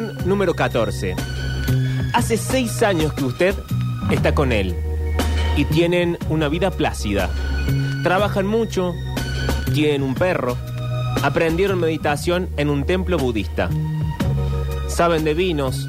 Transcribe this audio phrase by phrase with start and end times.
[0.00, 1.14] número 14.
[2.12, 3.54] Hace seis años que usted
[4.10, 4.74] está con él
[5.56, 7.30] y tienen una vida plácida.
[8.02, 8.92] Trabajan mucho,
[9.72, 10.56] tienen un perro,
[11.22, 13.70] aprendieron meditación en un templo budista.
[14.88, 15.88] Saben de vinos,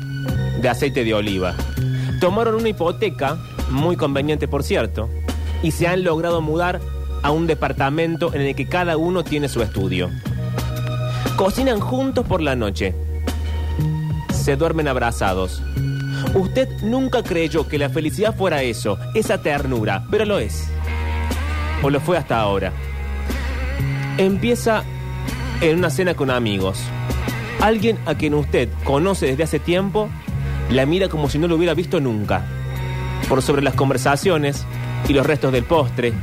[0.61, 1.55] de aceite de oliva.
[2.19, 3.37] Tomaron una hipoteca,
[3.71, 5.09] muy conveniente por cierto,
[5.63, 6.79] y se han logrado mudar
[7.23, 10.11] a un departamento en el que cada uno tiene su estudio.
[11.37, 12.93] Cocinan juntos por la noche.
[14.45, 15.63] Se duermen abrazados.
[16.35, 20.67] Usted nunca creyó que la felicidad fuera eso, esa ternura, pero lo es.
[21.81, 22.71] O lo fue hasta ahora.
[24.19, 24.83] Empieza
[25.61, 26.77] en una cena con amigos.
[27.59, 30.09] Alguien a quien usted conoce desde hace tiempo
[30.69, 32.45] la mira como si no lo hubiera visto nunca.
[33.27, 34.63] Por sobre las conversaciones
[35.09, 36.13] y los restos del postre.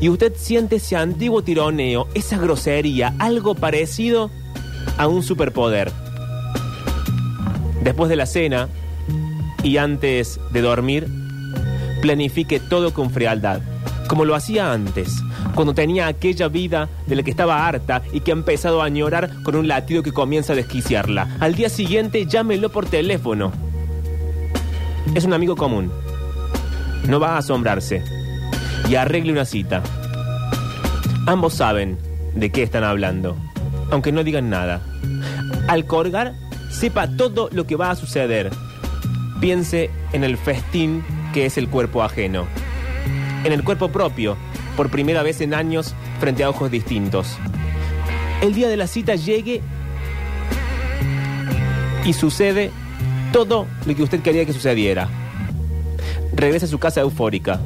[0.00, 4.32] Y usted siente ese antiguo tironeo, esa grosería, algo parecido
[4.96, 5.92] a un superpoder.
[7.88, 8.68] Después de la cena
[9.62, 11.08] y antes de dormir,
[12.02, 13.62] planifique todo con frialdad,
[14.08, 15.10] como lo hacía antes,
[15.54, 19.42] cuando tenía aquella vida de la que estaba harta y que ha empezado a añorar
[19.42, 21.38] con un latido que comienza a desquiciarla.
[21.40, 23.52] Al día siguiente, llámelo por teléfono.
[25.14, 25.90] Es un amigo común.
[27.06, 28.04] No va a asombrarse.
[28.86, 29.82] Y arregle una cita.
[31.24, 31.96] Ambos saben
[32.34, 33.34] de qué están hablando,
[33.90, 34.82] aunque no digan nada.
[35.68, 36.34] Al colgar,
[36.70, 38.50] sepa todo lo que va a suceder.
[39.40, 42.46] Piense en el festín que es el cuerpo ajeno.
[43.44, 44.36] En el cuerpo propio,
[44.76, 47.38] por primera vez en años, frente a ojos distintos.
[48.42, 49.60] El día de la cita llegue
[52.04, 52.70] y sucede
[53.32, 55.08] todo lo que usted quería que sucediera.
[56.32, 57.60] Regresa a su casa eufórica.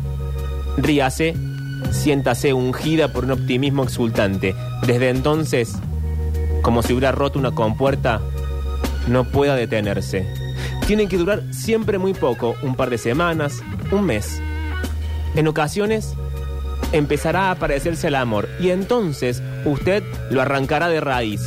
[0.77, 1.35] Ríase,
[1.91, 4.55] siéntase ungida por un optimismo exultante.
[4.87, 5.77] Desde entonces,
[6.63, 8.21] como si hubiera roto una compuerta,
[9.09, 10.27] no pueda detenerse.
[10.87, 14.41] Tienen que durar siempre muy poco, un par de semanas, un mes.
[15.35, 16.15] En ocasiones
[16.93, 21.41] empezará a aparecerse el amor y entonces usted lo arrancará de raíz.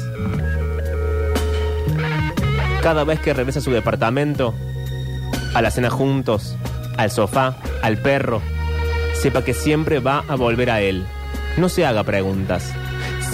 [2.81, 4.53] Cada vez que regresa a su departamento,
[5.53, 6.55] a la cena juntos,
[6.97, 8.41] al sofá, al perro,
[9.13, 11.05] sepa que siempre va a volver a él.
[11.57, 12.73] No se haga preguntas.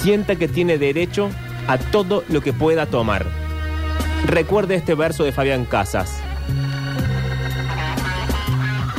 [0.01, 1.29] Sienta que tiene derecho
[1.67, 3.40] a todo lo que pueda tomar.
[4.25, 6.21] Recuerde este verso de Fabián Casas.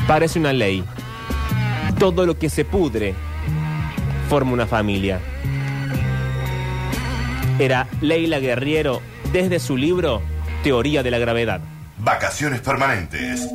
[0.07, 0.85] Parece una ley.
[1.99, 3.15] Todo lo que se pudre
[4.29, 5.21] forma una familia.
[7.59, 9.01] Era Leila Guerriero
[9.33, 10.23] desde su libro
[10.63, 11.61] Teoría de la Gravedad.
[11.99, 13.49] Vacaciones permanentes.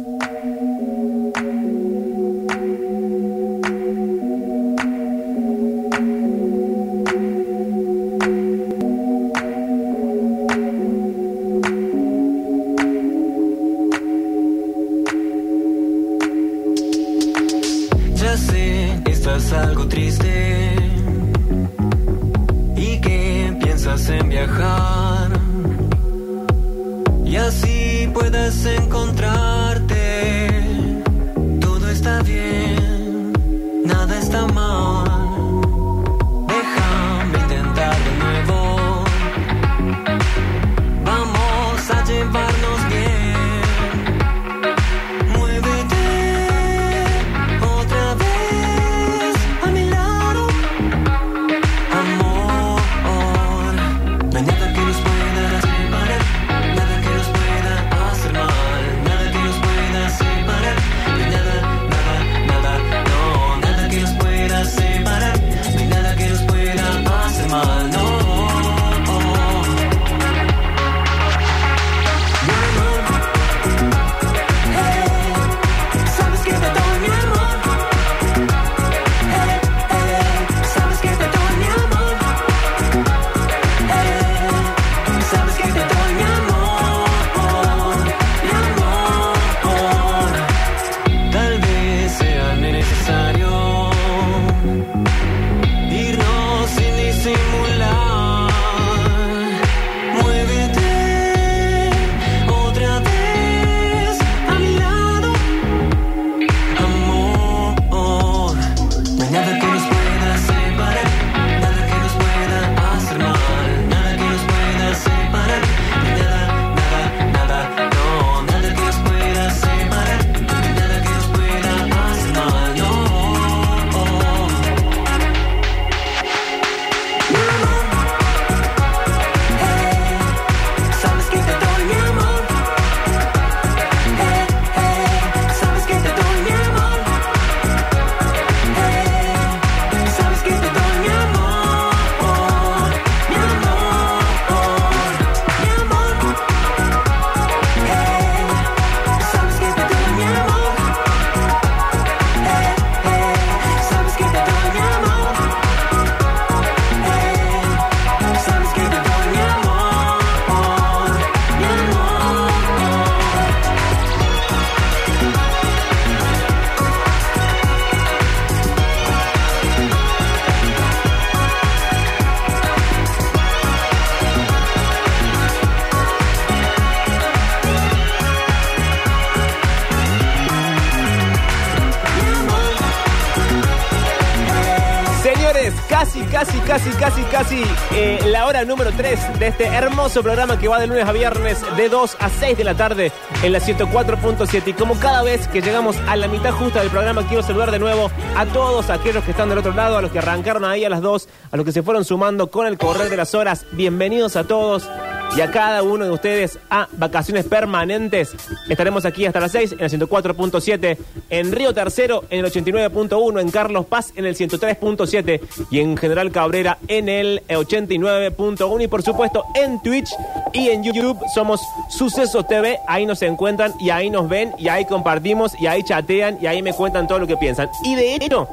[188.66, 192.30] Número 3 de este hermoso programa que va de lunes a viernes de 2 a
[192.30, 193.12] 6 de la tarde
[193.44, 194.64] en la 104.7.
[194.68, 197.80] Y como cada vez que llegamos a la mitad justa del programa, quiero saludar de
[197.80, 200.90] nuevo a todos aquellos que están del otro lado, a los que arrancaron ahí a
[200.90, 203.66] las 2, a los que se fueron sumando con el correr de las horas.
[203.74, 204.90] Bienvenidos a todos
[205.36, 208.36] y a cada uno de ustedes a vacaciones permanentes.
[208.70, 210.98] Estaremos aquí hasta las 6 en el 104.7,
[211.30, 215.42] en Río Tercero en el 89.1, en Carlos Paz en el 103.7
[215.72, 220.10] y en General Cabrera en el 89.1 y por supuesto en Twitch
[220.54, 224.86] y en YouTube somos Sucesos TV, ahí nos encuentran y ahí nos ven y ahí
[224.86, 227.70] compartimos y ahí chatean y ahí me cuentan todo lo que piensan.
[227.84, 228.48] Y de hecho,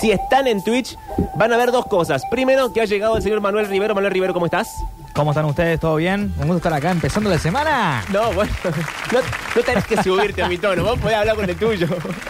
[0.00, 0.96] si están en Twitch,
[1.36, 2.22] van a ver dos cosas.
[2.30, 3.94] Primero, que ha llegado el señor Manuel Rivero.
[3.94, 4.68] Manuel Rivero, ¿cómo estás?
[5.14, 5.80] ¿Cómo están ustedes?
[5.80, 6.32] ¿Todo bien?
[6.36, 8.04] Un gusto estar acá empezando la semana.
[8.12, 8.52] No, bueno,
[9.12, 9.18] no,
[9.56, 11.88] no tenés que subirte a mi tono, vos podés hablar con el tuyo.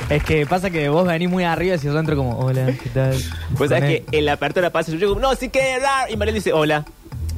[0.09, 3.13] Es que pasa que vos venís muy arriba y yo entro como, hola, ¿qué tal?
[3.59, 6.35] Pues sabes Poné- que en la apertura pasa, yo no, sí que raro, y Manuel
[6.37, 6.85] dice, hola.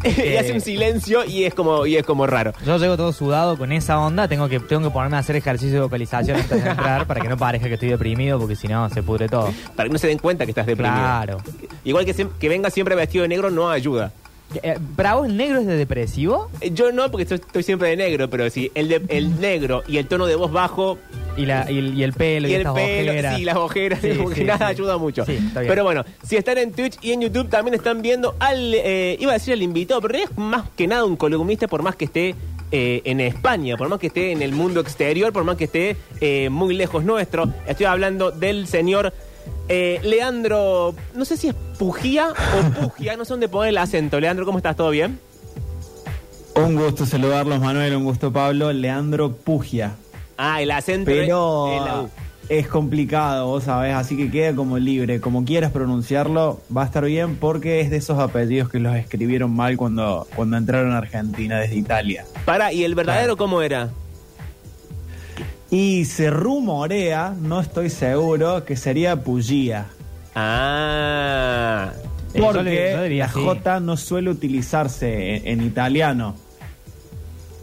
[0.24, 2.52] y hace un silencio y es como, y es como raro.
[2.64, 5.74] Yo llego todo sudado con esa onda, tengo que, tengo que ponerme a hacer ejercicio
[5.74, 8.88] de vocalización antes de entrar para que no parezca que estoy deprimido, porque si no
[8.90, 9.52] se pudre todo.
[9.76, 10.96] Para que no se den cuenta que estás deprimido.
[10.96, 11.38] Claro.
[11.84, 14.12] Igual que, que venga siempre vestido de negro no ayuda.
[14.62, 16.50] Eh, ¿Para vos el negro es de depresivo?
[16.60, 19.82] Eh, Yo no, porque estoy, estoy siempre de negro, pero sí, el, de- el negro
[19.86, 20.98] y el tono de voz bajo
[21.36, 23.36] Y, la, y, el, y el pelo y, y el estas pelo, ojeras.
[23.36, 25.24] sí, las ojeras, Sí, nada ayuda mucho.
[25.24, 25.70] Sí, está bien.
[25.70, 29.30] Pero bueno, si están en Twitch y en YouTube también están viendo al, eh, iba
[29.30, 32.34] a decir al invitado, pero es más que nada un columnista por más que esté
[32.72, 35.96] eh, en España, por más que esté en el mundo exterior, por más que esté
[36.20, 37.52] eh, muy lejos nuestro.
[37.66, 39.12] Estoy hablando del señor
[39.70, 44.18] eh, Leandro, no sé si es Pugía o Pugia, no sé dónde poner el acento.
[44.18, 44.74] Leandro, ¿cómo estás?
[44.76, 45.18] ¿Todo bien?
[46.56, 47.94] Un gusto saludarlos, Manuel.
[47.94, 48.72] Un gusto, Pablo.
[48.72, 49.92] Leandro Pugia.
[50.36, 52.08] Ah, el acento la Pero U.
[52.48, 55.20] es complicado, vos sabés, así que queda como libre.
[55.20, 59.54] Como quieras pronunciarlo, va a estar bien porque es de esos apellidos que los escribieron
[59.54, 62.24] mal cuando, cuando entraron a Argentina desde Italia.
[62.44, 63.90] Para, ¿y el verdadero cómo era?
[65.70, 69.86] Y se rumorea, no estoy seguro, que sería Puglia.
[70.34, 71.92] Ah.
[72.34, 73.40] Eh, yo Porque yo diría la sí.
[73.44, 76.34] J no suele utilizarse en, en italiano.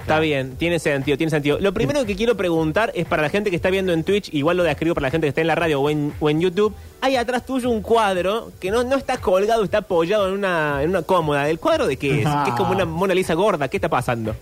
[0.08, 1.60] Está bien, tiene sentido, tiene sentido.
[1.60, 4.56] Lo primero que quiero preguntar es para la gente que está viendo en Twitch, igual
[4.56, 6.74] lo describo para la gente que está en la radio o en, o en YouTube.
[7.02, 10.92] Hay atrás tuyo un cuadro que no, no está colgado, está apoyado en una, en
[10.92, 11.50] una cómoda.
[11.50, 12.26] ¿El cuadro de qué es?
[12.26, 12.44] Ah.
[12.46, 13.68] Que es como una Mona Lisa gorda.
[13.68, 14.34] ¿Qué está pasando?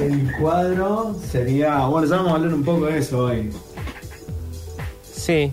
[0.00, 1.84] El cuadro sería.
[1.86, 3.50] Bueno, ya vamos a hablar un poco de eso hoy.
[5.12, 5.52] Sí.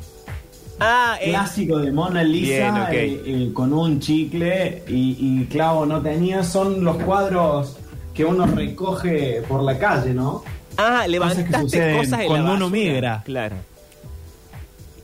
[0.80, 5.86] Ah, eh, clásico de Mona Lisa Bien, eh, eh, con un chicle y, y clavo
[5.86, 6.44] no tenía.
[6.44, 7.78] Son los cuadros
[8.14, 10.44] que uno recoge por la calle, ¿no?
[10.78, 13.24] ah, cosas que levantaste cosas en cuando la uno migra.
[13.26, 13.56] Claro.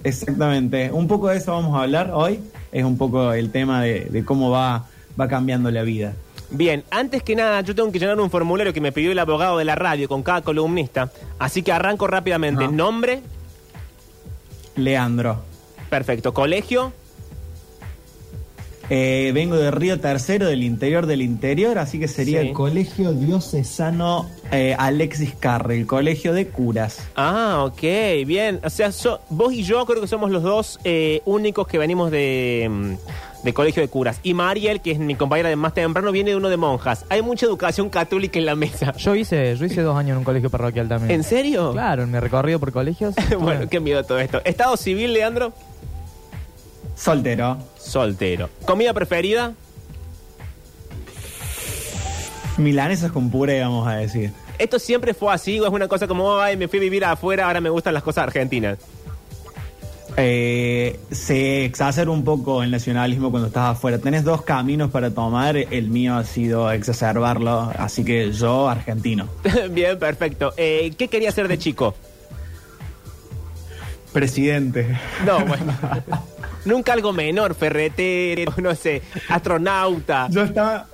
[0.03, 0.91] Exactamente.
[0.91, 2.39] Un poco de eso vamos a hablar hoy.
[2.71, 4.85] Es un poco el tema de, de cómo va,
[5.19, 6.13] va cambiando la vida.
[6.55, 9.57] Bien, antes que nada, yo tengo que llenar un formulario que me pidió el abogado
[9.57, 11.11] de la radio con cada columnista.
[11.39, 12.63] Así que arranco rápidamente.
[12.65, 12.71] Ajá.
[12.71, 13.21] Nombre,
[14.75, 15.41] Leandro.
[15.89, 16.33] perfecto.
[16.33, 16.93] Colegio,
[18.89, 22.47] Eh, vengo de Río Tercero, del interior del interior, así que sería Sí.
[22.49, 26.99] el Colegio Diocesano eh, Alexis Carre, el Colegio de Curas.
[27.15, 27.81] Ah, ok,
[28.27, 28.59] bien.
[28.63, 32.11] O sea, so- vos y yo creo que somos los dos eh, únicos que venimos
[32.11, 32.93] de, mm,
[33.43, 34.19] de colegio de curas.
[34.23, 37.05] Y Mariel, que es mi compañera de más temprano, viene de uno de monjas.
[37.09, 38.93] Hay mucha educación católica en la mesa.
[38.97, 41.11] Yo hice, yo hice dos años en un colegio parroquial también.
[41.11, 41.73] ¿En serio?
[41.73, 43.13] Claro, en mi recorrido por colegios.
[43.39, 44.41] bueno, qué miedo todo esto.
[44.45, 45.53] ¿Estado civil, Leandro?
[46.95, 47.57] Soltero.
[47.77, 48.49] Soltero.
[48.65, 49.53] ¿Comida preferida?
[52.57, 54.31] Milanesas con puré, vamos a decir.
[54.59, 57.47] ¿Esto siempre fue así o es una cosa como, ay, me fui a vivir afuera,
[57.47, 58.77] ahora me gustan las cosas argentinas?
[60.15, 63.97] Eh, se exacerba un poco el nacionalismo cuando estás afuera.
[63.97, 69.27] Tenés dos caminos para tomar, el mío ha sido exacerbarlo, así que yo argentino.
[69.71, 70.53] bien, perfecto.
[70.57, 71.95] Eh, ¿Qué quería hacer de chico?
[74.11, 74.99] Presidente.
[75.25, 75.73] No, bueno.
[76.65, 80.27] Nunca algo menor, ferretero, no sé, astronauta.
[80.29, 80.87] Yo estaba,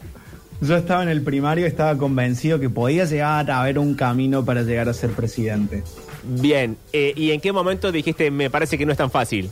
[0.62, 4.44] yo estaba en el primario y estaba convencido que podía llegar a haber un camino
[4.44, 5.84] para llegar a ser presidente.
[6.24, 9.50] Bien, eh, ¿y en qué momento dijiste, me parece que no es tan fácil?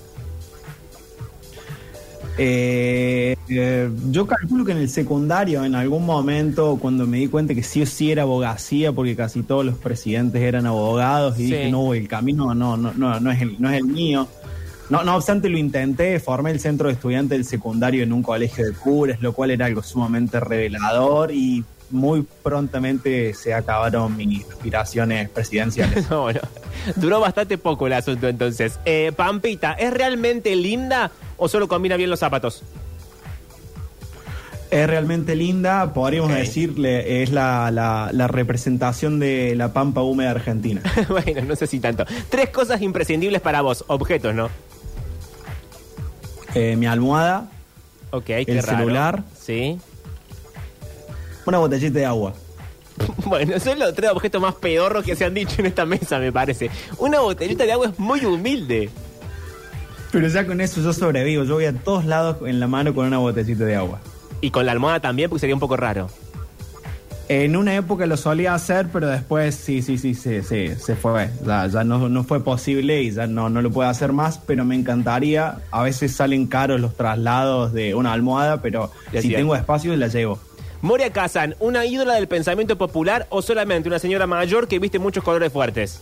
[2.39, 7.55] Eh, eh, yo calculo que en el secundario, en algún momento, cuando me di cuenta
[7.55, 11.53] que sí o sí era abogacía, porque casi todos los presidentes eran abogados, y Sí.
[11.53, 14.27] dije, no, el camino no, no, no, no, es, el, no es el mío.
[14.89, 18.65] No, no obstante, lo intenté, formé el centro de estudiantes del secundario en un colegio
[18.65, 25.29] de curas, lo cual era algo sumamente revelador y muy prontamente se acabaron mis aspiraciones
[25.29, 26.05] presidenciales.
[26.09, 26.39] No, no.
[26.95, 28.79] Duró bastante poco el asunto entonces.
[28.85, 32.63] Eh, Pampita, ¿es realmente linda o solo combina bien los zapatos?
[34.69, 40.81] Es realmente linda, podríamos decirle, es la, la- la representación de la pampa húmeda argentina.
[41.09, 42.05] bueno, no sé si tanto.
[42.29, 44.49] Tres cosas imprescindibles para vos, objetos, ¿no?
[46.53, 47.49] Eh, mi almohada,
[48.11, 48.77] Ok, qué El raro.
[48.79, 49.23] celular.
[49.39, 49.77] Sí.
[51.49, 52.33] Una botellita de agua.
[53.25, 56.31] Bueno, son los tres objetos más pedorros que se han dicho en esta mesa, me
[56.31, 56.69] parece.
[56.97, 58.89] Una botellita de agua es muy humilde.
[60.11, 63.05] Pero ya con eso yo sobrevivo, yo voy a todos lados en la mano con
[63.05, 63.99] una botellita de agua.
[64.41, 66.09] Y con la almohada también, porque sería un poco raro.
[67.29, 71.29] En una época lo solía hacer, pero después sí, sí, sí, sí, sí, se fue.
[71.45, 74.63] Ya, ya no, no fue posible y ya no, no lo puedo hacer más, pero
[74.63, 75.57] me encantaría.
[75.71, 80.07] A veces salen caros los traslados de una almohada, pero Ya si tengo espacio la
[80.07, 80.39] llevo.
[80.81, 85.23] Moria Kazan, ¿una ídola del pensamiento popular o solamente una señora mayor que viste muchos
[85.23, 86.01] colores fuertes?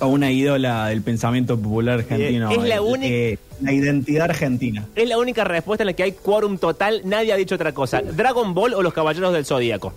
[0.00, 2.50] O una ídola del pensamiento popular argentino.
[2.50, 4.86] Eh, es la eh, única- eh, la identidad argentina.
[4.96, 8.02] Es la única respuesta en la que hay quórum total, nadie ha dicho otra cosa.
[8.02, 9.92] ¿Dragon Ball o los Caballeros del Zodíaco?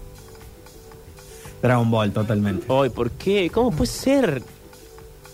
[1.61, 2.67] Dragon Ball, totalmente.
[2.69, 3.49] Ay, ¿por qué?
[3.51, 4.43] ¿Cómo puede ser?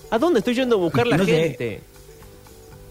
[0.09, 1.81] ¿A dónde estoy yendo a buscar la No sé.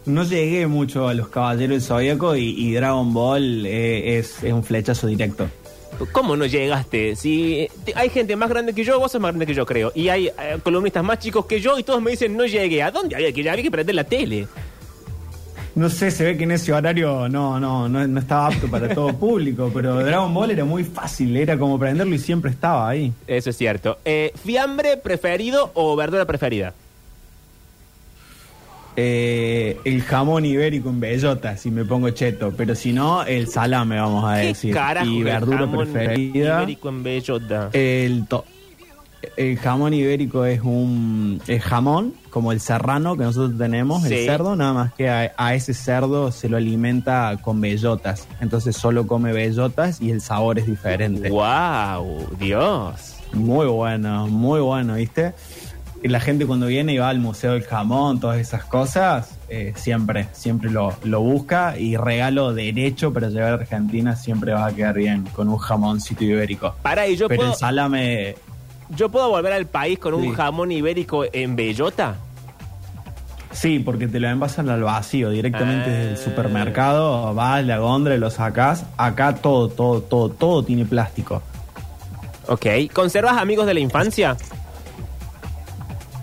[0.05, 4.53] No llegué mucho a los Caballeros del Zodíaco y, y Dragon Ball eh, es, es
[4.53, 5.49] un flechazo directo.
[6.11, 7.15] ¿Cómo no llegaste?
[7.15, 9.93] Si hay gente más grande que yo, vos sos más grande que yo, creo.
[9.95, 12.83] Y hay eh, columnistas más chicos que yo y todos me dicen no llegué.
[12.83, 13.53] ¿A dónde había que llegar?
[13.53, 14.49] Había que prender la tele.
[15.75, 18.95] No sé, se ve que en ese horario no, no, no, no estaba apto para
[18.95, 23.13] todo público, pero Dragon Ball era muy fácil, era como prenderlo y siempre estaba ahí.
[23.27, 23.99] Eso es cierto.
[24.05, 26.75] Eh, ¿Fiambre preferido o verdura preferida?
[28.95, 33.99] Eh, el jamón ibérico en bellota, si me pongo cheto, pero si no, el salame,
[33.99, 34.75] vamos a ¿Qué decir.
[34.75, 36.57] carajo y el verdura jamón preferida.
[36.63, 37.71] ibérico en bellota?
[37.73, 38.45] El, to-
[39.39, 44.13] el jamón ibérico es un es jamón, como el serrano que nosotros tenemos, Sí.
[44.15, 48.29] el cerdo, nada más que a, a ese cerdo se lo alimenta con bellotas.
[48.43, 51.31] Entonces solo come bellotas y el sabor es diferente.
[51.31, 52.27] ¡Wow!
[52.39, 53.15] Dios.
[53.33, 55.33] Muy bueno, muy bueno, ¿viste?
[56.03, 60.27] La gente cuando viene y va al Museo del Jamón, todas esas cosas, eh, siempre,
[60.33, 64.97] siempre lo, lo busca y regalo derecho para llevar a Argentina siempre va a quedar
[64.97, 66.75] bien con un jamoncito ibérico.
[66.83, 68.35] Para, ¿y yo Pero puedo, el salame,
[68.97, 72.17] yo puedo volver al país con un jamón ibérico en bellota?
[73.53, 75.93] sí, porque te lo envasan al vacío directamente Ah.
[75.93, 78.85] desde el supermercado, vas, la gondra, lo sacás.
[78.97, 81.43] Acá todo, todo, todo, todo tiene plástico.
[82.49, 82.67] Ok.
[82.93, 84.37] ¿Conservas amigos de la infancia?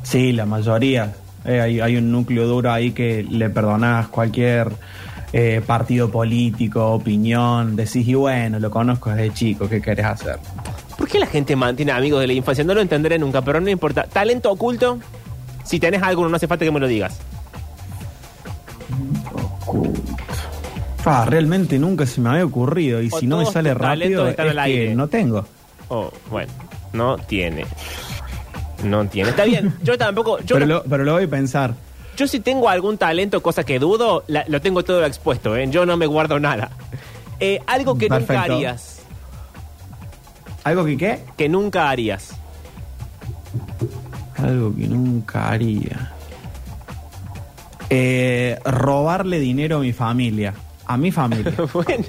[0.10, 1.14] Sí, la mayoría.
[1.46, 4.72] Eh, hay, hay un núcleo duro ahí que le perdonás cualquier
[5.32, 7.76] eh, partido político, opinión.
[7.76, 10.40] Decís, y bueno, lo conozco desde chico, ¿qué querés hacer?
[10.98, 12.64] ¿Por qué la gente mantiene amigos de la infancia?
[12.64, 14.06] No lo entenderé nunca, pero no importa.
[14.06, 14.98] ¿Talento oculto?
[15.64, 17.20] Si tenés alguno, no hace falta que me lo digas.
[21.06, 23.00] Ah, realmente nunca se me había ocurrido.
[23.04, 25.46] Y O si no me sale rápido, es que no tengo.
[25.90, 26.52] Oh, bueno,
[26.94, 27.66] no tiene.
[28.84, 29.30] No tiene.
[29.32, 30.40] Está bien, yo tampoco.
[30.40, 31.74] Yo, Pero no- lo, pero lo voy a pensar.
[32.18, 35.68] yo si tengo algún talento, cosa que dudo, la- lo tengo todo expuesto, ¿eh?
[35.70, 36.72] Yo no me guardo nada.
[37.40, 39.00] Eh, algo que nunca harías.
[40.64, 41.20] ¿Algo que qué?
[41.38, 42.32] Que nunca harías.
[44.38, 46.12] Algo que nunca haría.
[47.90, 50.54] Eh, robarle dinero a mi familia.
[50.86, 51.54] A mi familia.
[51.74, 52.06] bueno.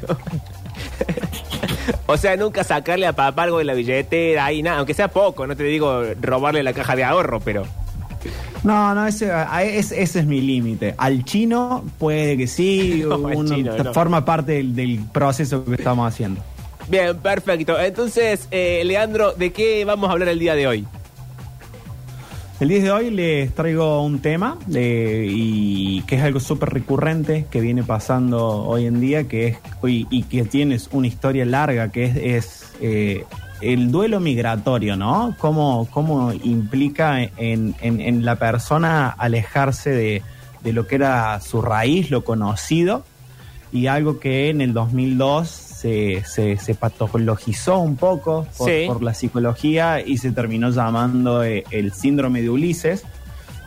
[2.06, 5.46] O sea, nunca sacarle a papá algo de la billetera y nada, aunque sea poco,
[5.46, 7.64] no te digo robarle la caja de ahorro, pero.
[8.62, 9.30] No, no, ese,
[9.62, 10.94] ese, ese es mi límite.
[10.98, 13.94] Al chino puede que sí, No, uno- chino no.
[13.94, 16.42] forma parte del, del proceso que estamos haciendo.
[16.88, 17.78] Bien, perfecto.
[17.80, 20.86] Entonces, eh, Leandro, ¿de qué vamos a hablar el día de hoy?
[22.60, 27.46] El día de hoy les traigo un tema eh, y que es algo súper recurrente
[27.50, 31.90] que viene pasando hoy en día que es y, y que tienes una historia larga
[31.90, 33.24] que es, es, eh,
[33.62, 35.34] el duelo migratorio, ¿no?
[35.38, 40.22] Cómo, cómo implica en, en- en la persona alejarse de,
[40.62, 43.04] de lo que era su raíz, lo conocido,
[43.72, 45.48] y algo que en el 2002
[45.80, 48.84] se, se, se patologizó un poco por, Sí.
[48.86, 53.04] por la psicología y se terminó llamando eh, el síndrome de Ulises,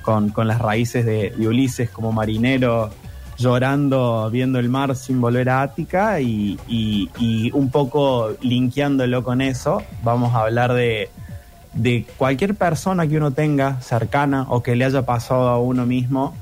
[0.04, 2.92] con, con las raíces de, de Ulises como marinero
[3.40, 9.42] llorando, viendo el mar sin volver a Ática y, y- y un poco linkeándolo con
[9.42, 11.10] eso, vamos a hablar de,
[11.74, 16.36] de cualquier persona que uno tenga cercana o que le haya pasado a uno mismo,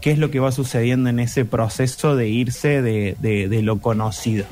[0.00, 3.80] qué es lo que va sucediendo en ese proceso de irse de, de- de lo
[3.80, 4.44] conocido.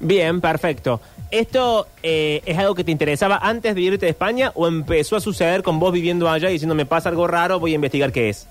[0.00, 1.00] Bien, perfecto.
[1.30, 5.20] ¿Esto eh, es algo que te interesaba antes de irte de España o empezó a
[5.20, 8.28] suceder con vos viviendo allá y diciendo me pasa algo raro, voy a investigar qué
[8.28, 8.46] es?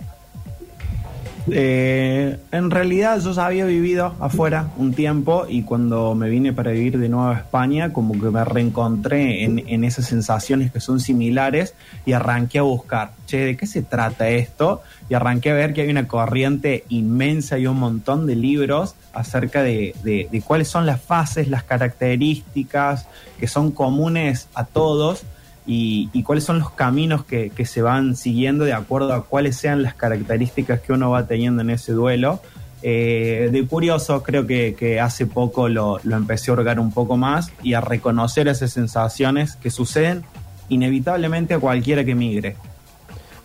[1.51, 6.71] Eh, en realidad yo ya había vivido afuera un tiempo y cuando me vine para
[6.71, 11.75] vivir de nuevo a España como que me reencontré en, esas sensaciones que son similares
[12.05, 14.81] y arranqué a buscar, che, ¿de qué se trata esto?
[15.09, 19.61] Y arranqué a ver que hay una corriente inmensa y un montón de libros acerca
[19.61, 23.07] de cuáles son las fases, las características
[23.39, 25.25] que son comunes a todos
[25.65, 29.93] y, cuáles son los caminos que, se van siguiendo de acuerdo a cuáles sean las
[29.93, 32.41] características que uno va teniendo en ese duelo.
[32.81, 37.73] Eh, de curioso, creo que, hace poco lo, empecé a hurgar un poco más y
[37.75, 40.23] a reconocer esas sensaciones que suceden
[40.69, 42.57] inevitablemente a cualquiera que migre.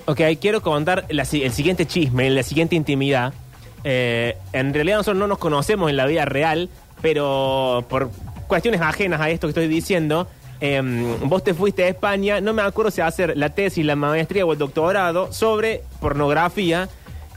[0.06, 3.32] Ok, quiero contar el siguiente chisme, la siguiente intimidad.
[3.84, 6.68] Eh, en realidad nosotros no nos conocemos en la vida real,
[7.00, 8.10] pero por
[8.48, 10.26] cuestiones ajenas a esto que estoy diciendo,
[10.60, 13.96] em, vos te fuiste a España, no me acuerdo si a hacer la tesis, la
[13.96, 16.88] maestría o el doctorado sobre pornografía.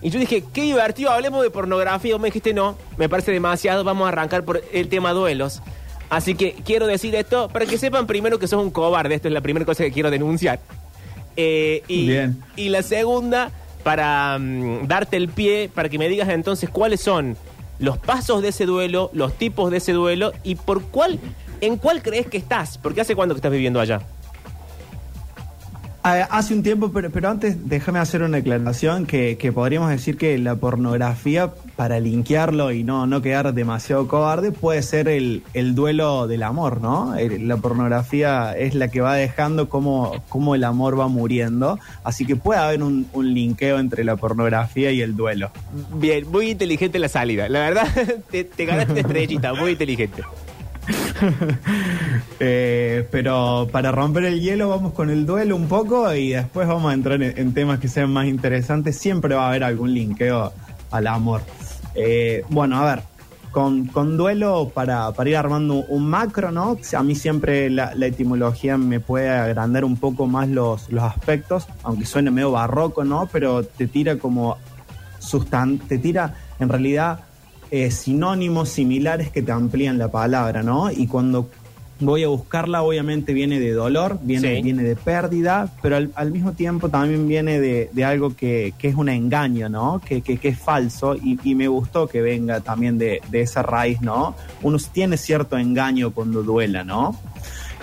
[0.01, 2.13] Y yo dije, qué divertido, hablemos de pornografía.
[2.13, 5.61] Vos me dijiste, no, me parece demasiado, vamos a arrancar por el tema duelos.
[6.09, 9.15] Así que quiero decir esto para que sepan primero que sos un cobarde.
[9.15, 10.59] Esto es la primera cosa que quiero denunciar.
[11.37, 12.43] Eh, y, Bien.
[12.55, 13.51] y la segunda,
[13.83, 17.37] para mm, darte el pie, para que me digas entonces cuáles son
[17.79, 21.19] los pasos de ese duelo, los tipos de ese duelo y por cuál,
[21.61, 22.77] en cuál crees que estás.
[22.77, 24.01] Porque hace cuánto que estás viviendo allá.
[26.03, 30.17] Ah, Hace un tiempo, pero, pero antes déjame hacer una aclaración que, que podríamos decir
[30.17, 35.75] que la pornografía, para linkearlo y no, no quedar demasiado cobarde, puede ser el, el
[35.75, 37.13] duelo del amor, ¿no?
[37.15, 42.25] El- la pornografía es la que va dejando cómo, cómo el amor va muriendo, así
[42.25, 45.51] que puede haber un, un linkeo entre la pornografía y el duelo.
[45.93, 47.47] Bien, muy inteligente la salida.
[47.47, 47.87] La verdad,
[48.31, 50.23] te, te ganaste estrellita, muy inteligente.
[52.43, 56.89] Eh, pero para romper el hielo vamos con el duelo un poco y después vamos
[56.89, 58.97] a entrar en, temas que sean más interesantes.
[58.97, 60.51] Siempre va a haber algún linkeo
[60.89, 61.41] al amor.
[61.93, 63.03] Eh, bueno, a ver,
[63.51, 66.77] con, con duelo para, para ir armando un macro, ¿no?
[66.97, 71.67] A mí siempre la, la etimología me puede agrandar un poco más los, los aspectos,
[71.83, 73.29] aunque suene medio barroco, ¿no?
[73.31, 74.57] Pero te tira como
[75.19, 77.19] sustan te tira en realidad
[77.71, 80.91] eh, sinónimos similares que te amplían la palabra, ¿no?
[80.91, 81.49] Y cuando
[82.01, 84.61] voy a buscarla, obviamente viene de dolor, viene, Sí.
[84.63, 88.87] viene de pérdida, pero al, al mismo tiempo también viene de, de algo que, que
[88.87, 90.01] es un engaño, ¿no?
[90.03, 93.61] Que, que, que es falso y, y me gustó que venga también de, de esa
[93.61, 94.35] raíz, ¿no?
[94.63, 97.15] Uno tiene cierto engaño cuando duela, ¿no?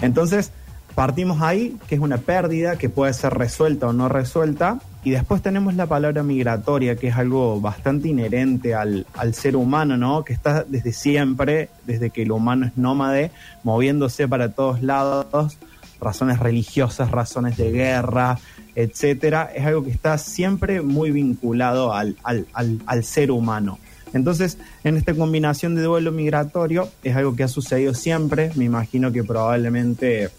[0.02, 0.50] Entonces,
[0.96, 5.42] partimos ahí, que es una pérdida que puede ser resuelta o no resuelta, y después
[5.42, 10.24] tenemos la palabra migratoria, que es algo bastante inherente al, al ser humano, ¿no?
[10.24, 13.30] Que está desde siempre, desde que el humano es nómade,
[13.62, 15.56] moviéndose para todos lados,
[16.00, 18.38] razones religiosas, razones de guerra,
[18.74, 19.50] etcétera.
[19.54, 23.78] Es algo que está siempre muy vinculado al, al, al, ser humano.
[24.12, 28.50] Entonces, en esta combinación de duelo migratorio, es algo que ha sucedido siempre.
[28.56, 30.30] Me imagino que probablemente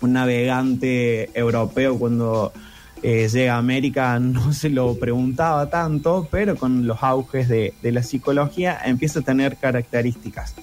[0.00, 2.52] un navegante europeo cuando
[3.06, 7.92] eh, llega a América no se lo preguntaba tanto, pero con los auges de, de
[7.92, 10.54] la psicología empieza a tener características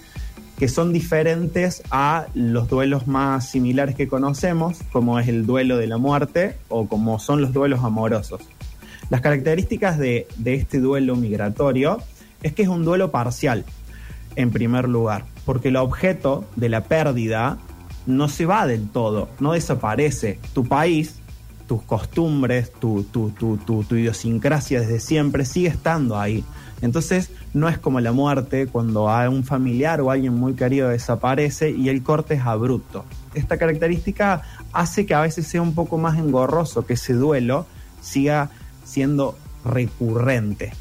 [0.58, 5.88] que son diferentes a los duelos más similares que conocemos, como es el duelo de
[5.88, 8.41] la muerte o como son los duelos amorosos.
[9.10, 11.97] Las características de, de este duelo migratorio
[12.43, 13.65] es que es un duelo parcial,
[14.36, 17.58] en primer lugar, porque el objeto de la pérdida
[18.06, 20.39] no se va del todo, no desaparece.
[20.54, 21.20] Tu país,
[21.71, 26.43] tus costumbres, tu, tu, tu, tu, idiosincrasia desde siempre sigue estando ahí.
[26.81, 31.69] Entonces no es como la muerte cuando a un familiar o alguien muy querido desaparece
[31.69, 33.05] y el corte es abrupto.
[33.36, 34.41] Esta característica
[34.73, 37.65] hace que a veces sea un poco más engorroso, que ese duelo
[38.01, 38.49] siga
[38.84, 40.73] siendo recurrente.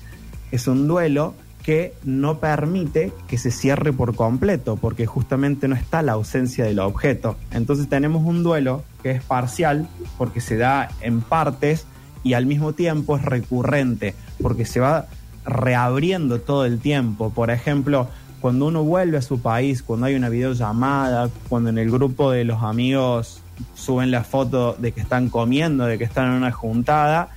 [0.51, 6.03] Es un duelo que no permite que se cierre por completo, porque justamente no está
[6.03, 7.37] la ausencia del objeto.
[7.51, 11.87] Entonces tenemos un duelo que es parcial, porque se da en partes,
[12.23, 15.07] y al mismo tiempo es recurrente, porque se va
[15.45, 17.31] reabriendo todo el tiempo.
[17.31, 18.09] Por ejemplo,
[18.41, 22.45] cuando uno vuelve a su país, cuando hay una videollamada, cuando en el grupo de
[22.45, 23.43] los amigos
[23.75, 27.31] suben la foto de que están comiendo, de que están en una juntada,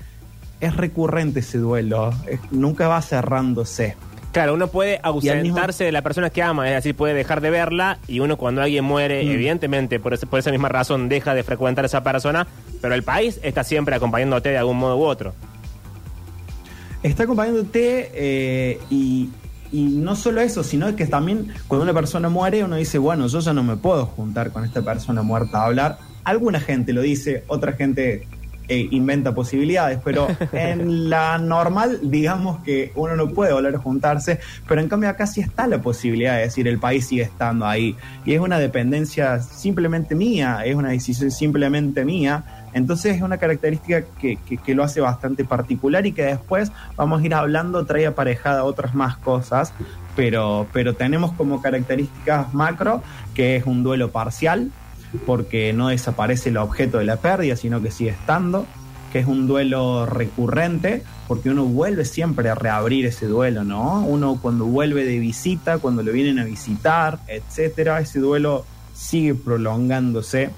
[0.61, 2.13] es recurrente ese duelo,
[2.51, 3.97] nunca va cerrándose.
[4.33, 7.49] Claro, uno puede mismo- ausentarse de la persona que ama, es decir, puede dejar de
[7.49, 9.29] verla y uno cuando alguien muere, Mm.
[9.31, 12.45] evidentemente, por, ese- por esa misma razón, deja de frecuentar a esa persona,
[12.81, 15.33] pero el país está siempre acompañándote de algún modo u otro.
[17.03, 19.29] Está acompañándote eh, y,
[19.71, 23.39] y no solo eso, sino que también cuando una persona muere uno dice, bueno, yo
[23.39, 25.97] ya no me puedo juntar con esta persona muerta a hablar.
[26.23, 28.25] Alguna gente lo dice, otra gente
[28.67, 34.39] eh, inventa posibilidades, pero en la normal, digamos que uno no puede volver a juntarse,
[34.67, 37.95] pero en cambio acá sí está la posibilidad de decir el país sigue estando ahí.
[38.25, 42.43] Y es una dependencia simplemente mía, es una decisión simplemente mía.
[42.73, 47.21] Entonces es una característica que, que- que lo hace bastante particular y que después vamos
[47.21, 49.73] a ir hablando, trae aparejada otras más cosas,
[50.15, 53.03] pero, pero tenemos como características macro
[53.35, 54.71] que es un duelo parcial,
[55.25, 58.65] porque no desaparece el objeto de la pérdida, sino que sigue estando,
[59.11, 64.01] que es un duelo recurrente, porque uno vuelve siempre a reabrir ese duelo, ¿no?
[64.01, 70.49] Uno cuando vuelve de visita, cuando lo vienen a visitar, etcétera, ese duelo sigue prolongándose.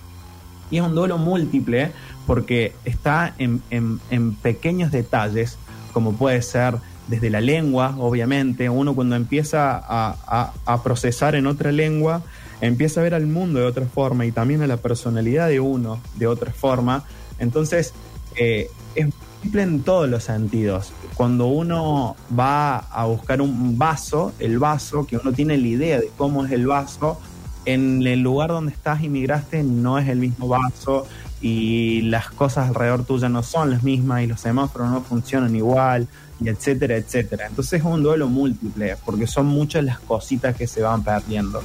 [0.71, 1.91] Y es un duelo múltiple
[2.25, 5.57] porque está en, en- pequeños detalles,
[5.93, 6.75] como puede ser
[7.07, 8.69] desde la lengua, obviamente.
[8.69, 12.23] Uno cuando empieza a- a procesar en otra lengua,
[12.61, 15.99] empieza a ver al mundo de otra forma y también a la personalidad de uno
[16.15, 17.03] de otra forma.
[17.39, 17.93] Entonces,
[18.35, 20.93] eh, es múltiple en todos los sentidos.
[21.15, 26.09] Cuando uno va a buscar un vaso, el vaso, que uno tiene la idea de
[26.17, 27.19] cómo es el vaso,
[27.65, 31.07] en el lugar donde estás y migraste no es el mismo vaso
[31.41, 36.07] y las cosas alrededor tuya no son las mismas y los semáforos no funcionan igual
[36.39, 37.47] y etcétera, etcétera.
[37.47, 41.61] Entonces es un duelo múltiple porque son muchas las cositas que se van perdiendo.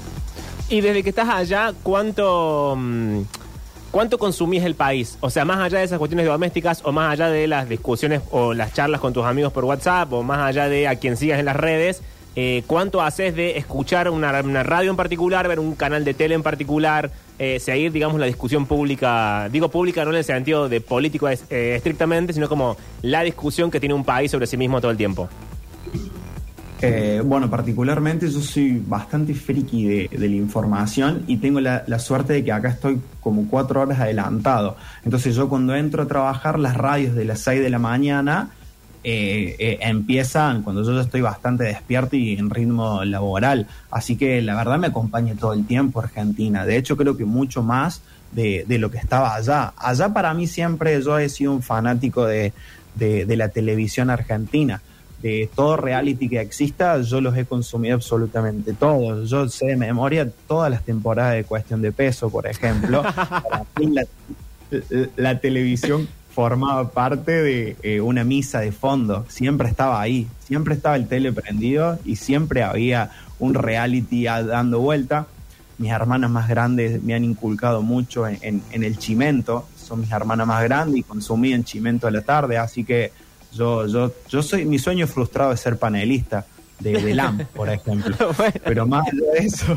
[0.69, 3.23] Y desde que estás allá, ¿cuánto, mm,
[3.91, 5.19] ¿cuánto consumís el país?
[5.21, 8.55] O sea, más allá de esas cuestiones domésticas o más allá de las discusiones o
[8.55, 11.47] las charlas con tus amigos por WhatsApp o más allá de a quien sigas en
[11.47, 12.03] las redes,
[12.37, 14.31] eh, ¿cuánto haces de escuchar una,
[14.63, 18.67] radio en particular, ver un canal de tele en particular, eh, seguir, digamos, la discusión
[18.67, 19.49] pública?
[19.51, 23.81] Digo pública no en el sentido de político eh, estrictamente, sino como la discusión que
[23.81, 25.29] tiene un país sobre sí mismo todo el tiempo.
[27.25, 32.43] Bueno, particularmente yo soy bastante friki de, la información y tengo la, la suerte de
[32.43, 34.77] que acá estoy como cuatro horas adelantado.
[35.05, 38.49] Entonces yo cuando entro a trabajar, las radios de las 6 de la mañana
[39.03, 43.67] eh, eh, empiezan cuando yo ya estoy bastante despierto y en ritmo laboral.
[43.91, 46.65] Así que la verdad me acompaña todo el tiempo Argentina.
[46.67, 49.73] De hecho creo que mucho más de, de lo que estaba allá.
[49.77, 52.53] Allá para mí siempre yo he sido un fanático de,
[52.95, 54.81] de- de la televisión argentina.
[55.23, 59.29] De todo reality que exista, yo los he consumido absolutamente todos.
[59.29, 63.03] Yo sé de memoria todas las temporadas de Cuestión de Peso, por ejemplo.
[63.15, 64.05] Para mí la,
[65.17, 66.09] la televisión
[66.41, 69.27] formaba parte de eh, una misa de fondo.
[69.29, 75.27] Siempre estaba ahí, siempre estaba el tele prendido y siempre había un reality dando vuelta.
[75.77, 79.69] Mis hermanas más grandes me han inculcado mucho en el chimento.
[79.77, 83.13] Son mis hermanas más grandes y consumían chimento a la tarde, así que
[83.53, 86.47] yo, yo, yo soy, mi sueño frustrado es ser panelista
[86.81, 88.17] de, de LAM, por ejemplo.
[88.37, 88.53] Bueno.
[88.65, 89.77] Pero más allá de eso,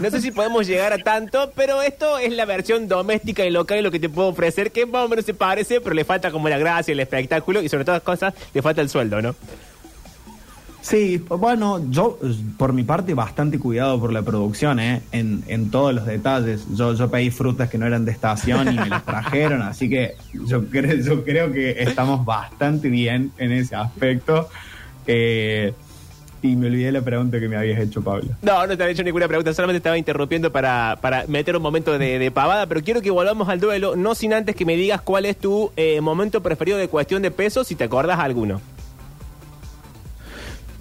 [0.00, 3.78] No sé si podemos llegar a tanto, pero esto es la versión doméstica y local
[3.78, 6.30] de lo que te puedo ofrecer, que más o menos se parece, pero le falta
[6.30, 9.34] como la gracia, el espectáculo y sobre todas las cosas le falta el sueldo, ¿no?
[10.84, 12.18] Sí, bueno, yo
[12.58, 15.00] por mi parte bastante cuidado por la producción, ¿eh?
[15.12, 16.66] en, en todos los detalles.
[16.76, 20.14] Yo, yo pedí frutas que no eran de estación y me las trajeron, así que
[20.46, 24.50] yo, creo yo creo que estamos bastante bien en ese aspecto.
[25.06, 25.72] Eh,
[26.44, 28.28] y me olvidé la pregunta que me habías hecho, Pablo.
[28.42, 31.98] No, no te había hecho ninguna pregunta, solamente estaba interrumpiendo para, para meter un momento
[31.98, 35.00] de, de pavada, pero quiero que volvamos al duelo, no sin antes que me digas
[35.00, 38.60] cuál es tu eh, momento preferido de cuestión de peso, si te acordás alguno.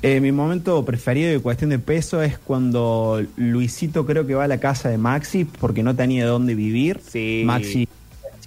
[0.01, 4.49] Eh, mi momento preferido de cuestión de peso es cuando Luisito creo que va a
[4.49, 6.99] la casa de Maxi porque no tenía dónde vivir.
[7.07, 7.43] Sí.
[7.45, 7.87] Maxi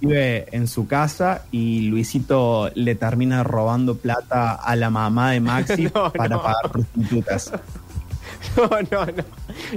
[0.01, 5.83] vive en su casa y Luisito le termina robando plata a la mamá de Maxi
[5.95, 6.41] No, para no.
[6.41, 7.51] pagar prostitutas.
[8.55, 9.23] No, no, no.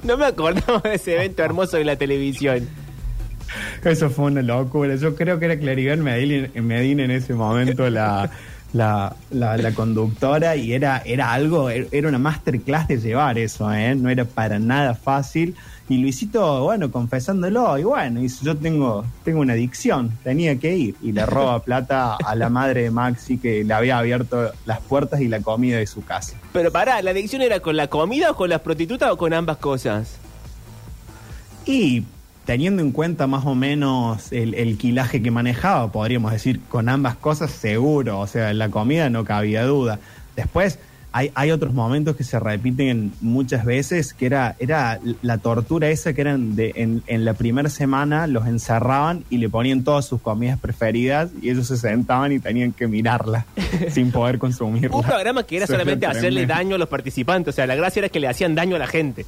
[0.05, 2.69] No me acordaba de ese evento hermoso de la televisión.
[3.85, 4.95] Eso fue una locura.
[4.97, 8.31] Yo creo que era Claribel Medina en ese momento la,
[8.73, 13.95] la, la- la conductora y era, era algo, era una masterclass de llevar eso, ¿eh?
[13.95, 15.55] no era para nada fácil.
[15.89, 20.95] Y Luisito, bueno, confesándolo, y bueno, dice, yo tengo, tengo una adicción, tenía que ir.
[21.03, 25.21] Y le roba plata a la madre de Maxi que le había abierto las puertas
[25.21, 26.37] y la comida de su casa.
[26.53, 29.57] Pero pará, ¿la adicción era con la comida o con las prostitutas o con ambas
[29.57, 30.19] cosas?
[31.67, 32.05] Y
[32.45, 37.17] teniendo en cuenta más o menos el, el quilaje que manejaba, podríamos decir con ambas
[37.17, 39.99] cosas seguro, o sea, la comida no cabía duda.
[40.37, 40.79] Después
[41.13, 46.13] hay, hay otros momentos que se repiten muchas veces, que era, era la tortura esa
[46.13, 50.21] que eran de, en, en la primera semana los encerraban y le ponían todas sus
[50.21, 53.47] comidas preferidas y ellos se sentaban y tenían que mirarla
[53.91, 54.97] sin poder consumirla.
[54.97, 58.09] Un programa que era solamente hacerle daño a los participantes, o sea, la gracia era
[58.09, 59.27] que le hacían daño a la gente.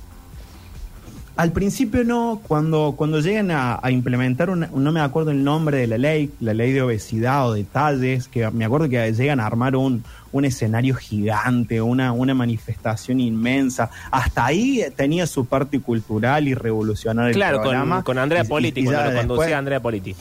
[1.34, 5.78] Al principio no, cuando, cuando llegan a, a implementar, una- no me acuerdo el nombre
[5.78, 9.46] de la ley, la ley de obesidad o detalles, que me acuerdo que llegan a
[9.46, 13.90] armar un, un escenario gigante, una, una manifestación inmensa.
[14.10, 17.96] Hasta ahí tenía su parte cultural y revolucionaria el Claro, programa.
[17.96, 20.14] con, con Andrea y- Politi, y cuando lo conducía Andrea Politi.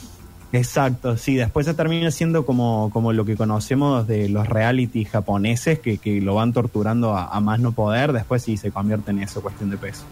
[0.53, 5.79] Exacto, sí, después ya termina siendo como, como lo que conocemos de los reality japoneses
[5.79, 9.19] que, que lo van torturando a, a más no poder, después sí se convierte en
[9.19, 10.03] eso, cuestión de peso.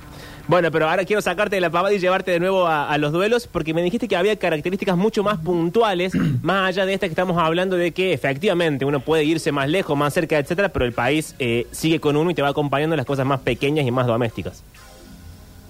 [0.50, 3.12] Bueno, pero ahora quiero sacarte de la pavada y llevarte de nuevo a, a los
[3.12, 7.12] duelos porque me dijiste que había características mucho más puntuales, más allá de esta que
[7.12, 10.94] estamos hablando de que efectivamente uno puede irse más lejos, más cerca, etcétera, pero el
[10.94, 13.92] país eh, sigue con uno y te va acompañando en las cosas más pequeñas y
[13.92, 14.64] más domésticas.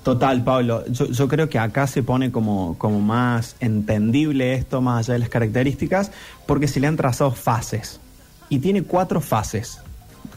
[0.03, 0.85] Total, Pablo.
[0.87, 5.19] Yo, yo creo que acá se pone como, como más entendible esto, más allá de
[5.19, 6.13] las características,
[6.45, 7.99] porque se le han trazado fases.
[8.47, 9.81] Y tiene cuatro fases.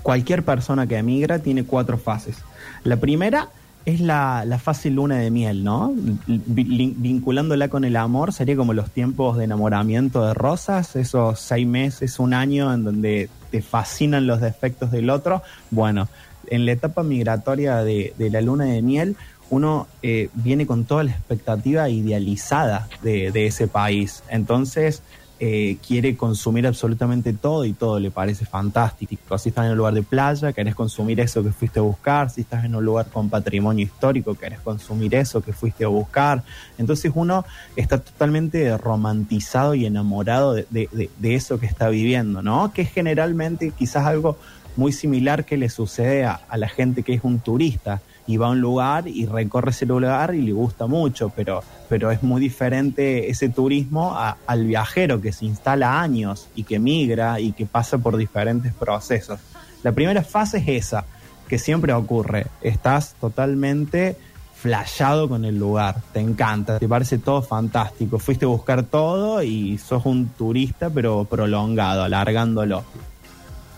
[0.02, 2.38] Cualquier persona que emigra tiene cuatro fases.
[2.82, 3.50] La primera
[3.84, 5.92] es la, la fase luna de miel, ¿no?
[6.26, 11.66] Vi- Vinculándola con el amor, sería como los tiempos de enamoramiento de rosas, esos seis
[11.66, 15.42] meses, un año en donde te fascinan los defectos del otro.
[15.70, 16.08] Bueno,
[16.48, 19.16] en la etapa migratoria de, de la luna de miel,
[19.50, 24.22] uno eh, viene con toda la expectativa idealizada de, de ese país.
[24.30, 25.02] Entonces,
[25.44, 29.36] eh, quiere consumir absolutamente todo y todo le parece fantástico.
[29.38, 32.30] Si estás en un lugar de playa, querés consumir eso que fuiste a buscar.
[32.30, 36.44] Si estás en un lugar con patrimonio histórico, querés consumir eso que fuiste a buscar.
[36.78, 42.40] Entonces uno está totalmente romantizado y enamorado de, de- de- de eso que está viviendo,
[42.40, 42.72] ¿no?
[42.72, 44.38] Que es generalmente quizás algo
[44.76, 48.46] muy similar que le sucede a, a la gente que es un turista y va
[48.46, 52.40] a un lugar y recorre ese lugar y le gusta mucho, pero, pero es muy
[52.40, 57.66] diferente ese turismo a- al viajero que se instala años y que migra y que
[57.66, 59.40] pasa por diferentes procesos.
[59.82, 61.04] La primera fase es esa,
[61.48, 62.46] que siempre ocurre.
[62.60, 64.16] Estás totalmente
[64.54, 69.76] flashado con el lugar, te encanta, te parece todo fantástico, fuiste a buscar todo y
[69.78, 72.84] sos un turista pero prolongado, alargándolo.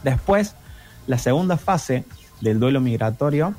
[0.02, 0.54] Después,
[1.06, 2.04] la segunda fase
[2.42, 3.54] del duelo migratorio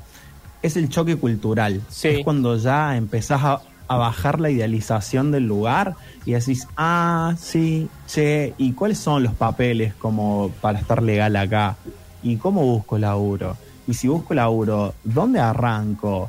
[0.66, 1.80] es el choque cultural.
[1.88, 2.08] Sí.
[2.08, 7.88] Es cuando ya empezás a, a bajar la idealización del lugar y decís, ah, sí,
[8.06, 11.76] che, ¿y cuáles son los papeles como para estar legal acá?
[12.22, 13.56] ¿Y cómo busco laburo?
[13.86, 16.28] Y si busco laburo, ¿dónde arranco?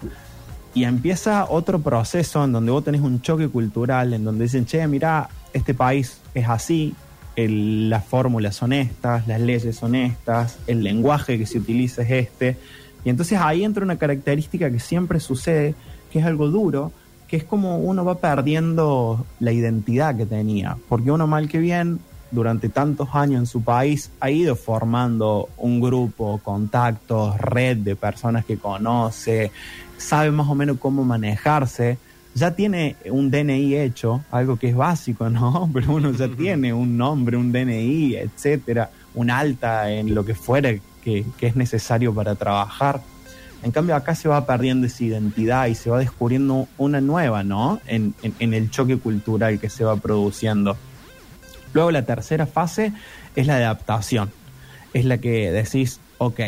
[0.76, 4.86] Y empieza otro proceso en donde vos tenés un choque cultural, en donde dicen, che,
[4.88, 6.94] mira, este país es así,
[7.36, 12.12] el- las fórmulas son estas, las leyes son estas, el lenguaje que se utiliza es
[12.12, 12.58] este.
[13.08, 15.76] Y entonces ahí entra una característica que siempre sucede,
[16.12, 16.92] que es algo duro,
[17.30, 20.76] que es como uno va perdiendo la identidad que tenía.
[20.90, 22.00] Porque uno mal que bien,
[22.32, 28.44] durante tantos años en su país, ha ido formando un grupo, contactos, red de personas
[28.44, 29.52] que conoce,
[29.98, 31.98] sabe más o menos cómo manejarse.
[32.36, 35.70] Ya tiene un DNI hecho, algo que es básico, ¿no?
[35.74, 40.74] Pero uno ya tiene un nombre, un DNI, etcétera, un alta en lo que fuera
[41.08, 43.00] que, que es necesario para trabajar.
[43.64, 47.80] En cambio, acá se va perdiendo esa identidad y se va descubriendo una nueva, ¿no?
[47.88, 50.76] En, en- en el choque cultural que se va produciendo.
[51.74, 52.92] Luego la tercera fase
[53.38, 54.32] es la adaptación.
[54.94, 56.42] Es la que decís, ok,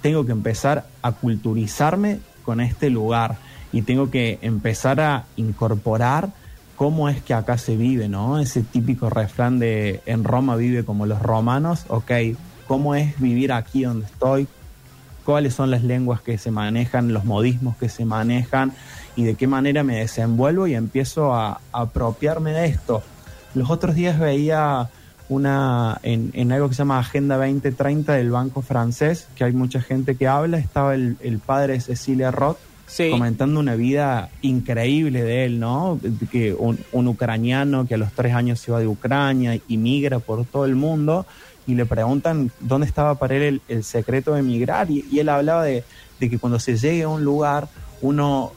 [0.00, 3.36] tengo que empezar a culturizarme con este lugar
[3.72, 6.30] y tengo que empezar a incorporar
[6.76, 8.38] cómo es que acá se vive, ¿no?
[8.38, 12.10] Ese típico refrán de en Roma vive como los romanos, ok,
[12.68, 14.46] ¿cómo es vivir aquí donde estoy?
[15.24, 18.72] cuáles son las lenguas que se manejan, los modismos que se manejan
[19.14, 23.02] y de qué manera me desenvuelvo y empiezo a, a apropiarme de esto.
[23.54, 24.88] Los otros días veía
[25.28, 29.82] una en, en algo que se llama Agenda 2030 del Banco Francés, que hay mucha
[29.82, 33.10] gente que habla, estaba el, el padre de Cecilia Roth Sí.
[33.10, 36.00] comentando una vida increíble de él, ¿no?
[36.32, 40.20] Que un, un ucraniano que a los tres años se va de Ucrania y migra
[40.20, 41.26] por todo el mundo
[41.68, 45.84] y le preguntan dónde estaba para él el, secreto de emigrar y, él hablaba de,
[46.18, 47.68] de que cuando se llegue a un lugar
[48.00, 48.52] uno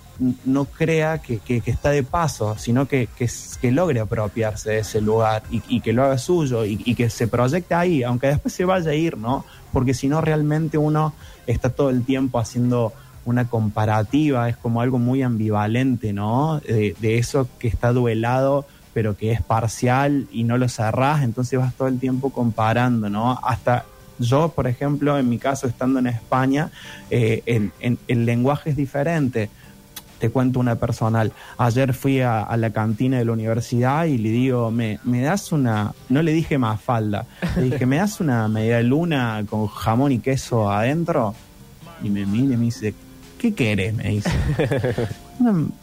[0.45, 5.43] no crea que, que- está de paso, sino que, que, logre apropiarse de ese lugar
[5.49, 8.91] y, que lo haga suyo y, y que se proyecte ahí, aunque después se vaya
[8.91, 9.45] a ir, ¿no?
[9.73, 11.13] Porque si no realmente uno
[11.47, 12.93] está todo el tiempo haciendo
[13.25, 16.59] una comparativa, es como algo muy ambivalente, ¿no?
[16.59, 21.57] De, de eso que está duelado, pero que es parcial y no lo cerrás, entonces
[21.59, 23.39] vas todo el tiempo comparando, ¿no?
[23.43, 23.85] Hasta
[24.19, 26.69] yo, por ejemplo, en mi caso, estando en España,
[27.09, 29.49] eh, el, en- el lenguaje es diferente.
[30.19, 31.31] Te cuento una personal.
[31.57, 35.93] Ayer fui a, la cantina de la universidad y le digo, me, me das una,
[36.09, 37.25] no le dije más falda,
[37.55, 41.33] le dije, ¿me das una media luna con jamón y queso adentro?
[42.03, 42.93] Y me mira y me dice,
[43.39, 43.95] ¿qué querés?
[43.95, 44.29] Me dice.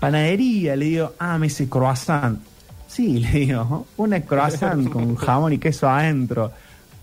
[0.00, 2.38] panadería, le digo, ah, me dice croissant.
[2.86, 6.52] Sí, le digo, una croissant con jamón y queso adentro,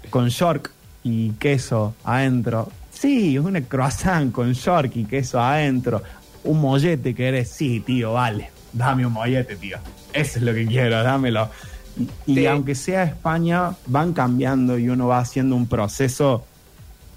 [0.10, 0.71] con york
[1.03, 2.69] y queso adentro.
[2.91, 6.01] Sí, una croissant con york y queso adentro.
[6.43, 9.77] Un mollete que eres, sí, tío, vale, dame un mollete, tío.
[10.13, 11.49] Eso es lo que quiero, dámelo.
[12.25, 16.45] Y, aunque sea España, van cambiando y uno va haciendo un proceso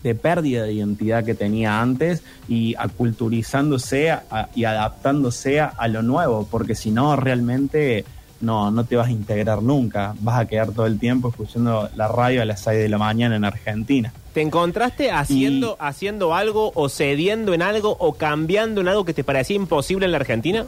[0.02, 6.02] de pérdida de identidad que tenía antes y aculturizándose a- y adaptándose a, a lo
[6.02, 8.04] nuevo, porque si no, realmente
[8.40, 10.14] no, no te vas a integrar nunca.
[10.20, 13.34] Vas a quedar todo el tiempo escuchando la radio a las 6 de la mañana
[13.36, 14.12] en Argentina.
[14.32, 19.14] ¿Te encontraste haciendo, Y- haciendo algo o cediendo en algo o cambiando en algo que
[19.14, 20.64] te parecía imposible en la Argentina?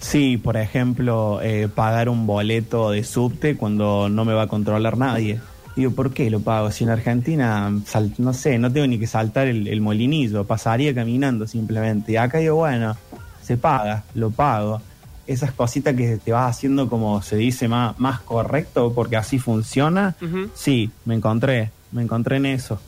[0.00, 4.96] Sí, por ejemplo, eh, pagar un boleto de subte cuando no me va a controlar
[4.96, 5.40] nadie.
[5.76, 6.70] Digo, ¿por qué lo pago?
[6.70, 10.94] Si en Argentina, sal- no sé, no tengo ni que saltar el, el molinillo, pasaría
[10.94, 12.12] caminando simplemente.
[12.12, 12.96] Y acá digo, bueno,
[13.42, 14.82] se paga, lo pago.
[15.26, 20.16] Esas cositas que te vas haciendo como se dice más, más correcto porque así funciona.
[20.54, 22.80] Sí, me encontré, me encontré en eso.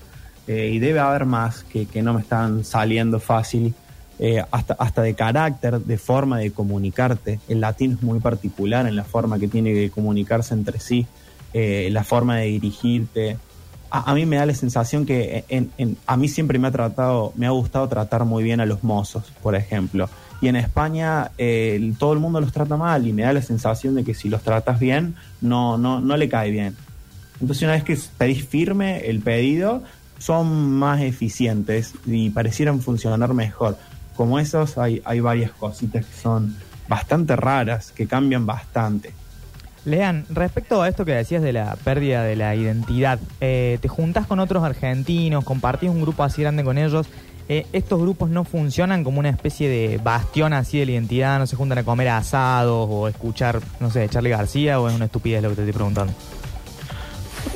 [0.48, 3.74] Eh, y debe haber más que, que no me están saliendo fácil,
[4.18, 7.38] eh, hasta, hasta de carácter, de forma de comunicarte.
[7.48, 11.06] El latino es muy particular en la forma que tiene que comunicarse entre sí,
[11.52, 13.36] eh, la forma de dirigirte.
[13.90, 15.44] A, mí me da la sensación que
[16.06, 19.32] a mí siempre me ha tratado, me ha gustado tratar muy bien a los mozos,
[19.42, 20.08] por ejemplo.
[20.40, 21.30] Y en España
[21.98, 24.42] todo el mundo los trata mal y me da la sensación de que si los
[24.42, 26.74] tratas bien, no, no, no le cae bien.
[27.42, 29.82] Entonces una vez que pedís firme el pedido,
[30.22, 33.76] son más eficientes y parecieran funcionar mejor.
[34.14, 36.56] Como esos hay, hay varias cositas que son
[36.88, 39.12] bastante raras, que cambian bastante.
[39.84, 44.26] Lean, respecto a esto que decías de la pérdida de la identidad, eh, te juntas
[44.28, 47.08] con otros argentinos, compartís un grupo así grande con ellos,
[47.48, 51.48] eh, estos grupos no funcionan como una especie de bastión así de la identidad, no
[51.48, 55.42] se juntan a comer asados o escuchar, no sé, Charlie García o es una estupidez
[55.42, 56.12] lo que te estoy preguntando.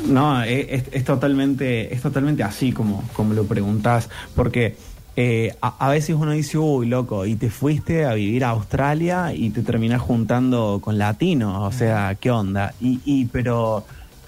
[0.08, 4.76] No, es totalmente, es totalmente así como, como lo preguntás, porque
[5.18, 9.32] eh, a, a veces uno dice, uy, loco, y te fuiste a vivir a Australia
[9.32, 12.74] y te terminás juntando con latinos, o sea, ¿qué onda?
[12.82, 13.86] Y, y pero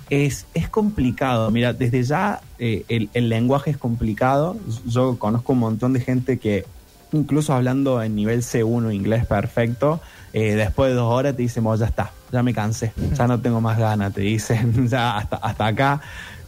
[0.09, 5.59] es, es complicado, mira, desde ya eh, el, el lenguaje es complicado, yo conozco un
[5.59, 6.65] montón de gente que
[7.13, 10.01] incluso hablando en nivel C1 inglés perfecto,
[10.33, 13.39] eh, después de dos horas te dicen, "Bueno, ya está, ya me cansé, ya no
[13.41, 16.01] tengo más ganas, te dicen, ya hasta, hasta acá.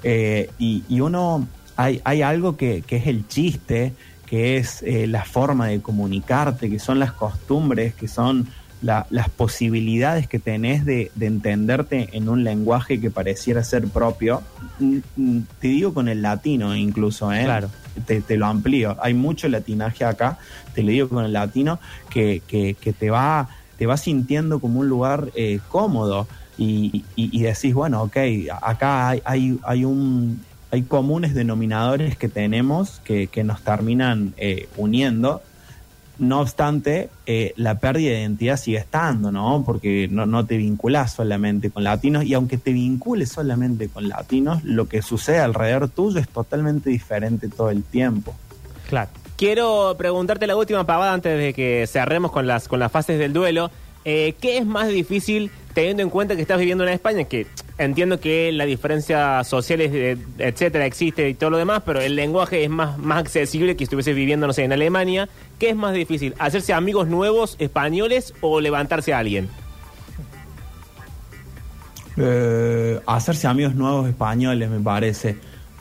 [0.03, 3.93] Y, y uno, hay, hay algo que, que es el chiste,
[4.31, 8.47] que es eh, la forma de comunicarte, que son las costumbres, que son
[8.81, 14.41] la- las posibilidades que tenés de, de entenderte en un lenguaje que pareciera ser propio.
[14.79, 17.43] Mm, mm, Te digo con el latino incluso, ¿eh?
[17.45, 17.69] Claro.
[18.07, 18.97] te, te lo amplío.
[19.03, 20.39] Hay mucho latinaje acá,
[20.75, 24.81] te lo digo con el latino, que, que, que te va te va sintiendo como
[24.81, 28.17] un lugar eh, cómodo y, y- y decís, bueno, ok,
[28.63, 34.69] acá hay, hay, hay un hay comunes denominadores que tenemos que, que nos terminan eh,
[34.77, 35.43] uniendo.
[36.19, 39.63] No obstante, eh, la pérdida de identidad sigue estando, ¿no?
[39.65, 44.87] Porque no, te vinculas solamente con latinos y aunque te vincules solamente con latinos, lo
[44.87, 48.35] que sucede alrededor tuyo es totalmente diferente todo el tiempo.
[48.89, 49.09] Claro.
[49.37, 53.33] Quiero preguntarte la última pavada antes de que cerremos con las, con las fases del
[53.33, 53.71] duelo.
[54.05, 57.25] Eh, ¿Qué es más difícil teniendo en cuenta que estás viviendo en España?
[57.25, 57.47] Que
[57.79, 62.17] entiendo que la diferencia social, es, eh, etcétera, existe y todo lo demás, pero el
[62.17, 65.29] lenguaje es más, más accesible que si estuvieses viviendo, no sé, en Alemania.
[65.59, 66.35] ¿Qué es más difícil?
[66.39, 69.49] ¿Hacerse amigos nuevos españoles o levantarse a alguien?
[72.17, 75.37] Eh, hacerse amigos nuevos españoles, me parece.